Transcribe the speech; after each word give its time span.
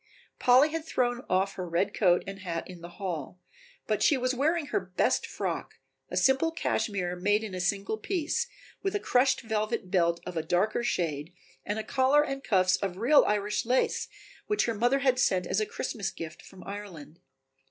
Polly 0.39 0.69
had 0.69 0.83
thrown 0.83 1.21
off 1.29 1.53
her 1.53 1.69
red 1.69 1.93
coat 1.93 2.23
and 2.25 2.39
hat 2.39 2.67
in 2.67 2.81
the 2.81 2.97
hall, 2.97 3.39
but 3.85 4.01
she 4.01 4.17
was 4.17 4.33
wearing 4.33 4.65
her 4.73 4.79
best 4.79 5.27
frock, 5.27 5.75
a 6.09 6.17
simple 6.17 6.49
cashmere 6.51 7.15
made 7.15 7.43
in 7.43 7.53
a 7.53 7.59
single 7.61 7.99
piece, 7.99 8.47
with 8.81 8.95
a 8.95 8.99
crushed 8.99 9.41
velvet 9.41 9.91
belt 9.91 10.19
of 10.25 10.35
a 10.35 10.41
darker 10.41 10.83
shade 10.83 11.31
and 11.63 11.77
a 11.77 11.83
collar 11.83 12.23
and 12.25 12.43
cuffs 12.43 12.77
of 12.77 12.97
real 12.97 13.23
Irish 13.27 13.63
lace 13.63 14.07
which 14.47 14.65
her 14.65 14.73
mother 14.73 15.01
had 15.05 15.19
sent 15.19 15.45
as 15.45 15.59
a 15.59 15.67
Christmas 15.67 16.09
gift 16.09 16.41
from 16.41 16.63
Ireland. 16.63 17.19